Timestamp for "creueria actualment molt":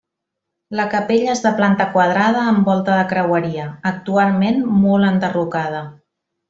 3.13-5.11